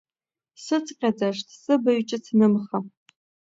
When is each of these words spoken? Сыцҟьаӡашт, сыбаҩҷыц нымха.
Сыцҟьаӡашт, 0.63 1.47
сыбаҩҷыц 1.61 2.25
нымха. 2.37 2.77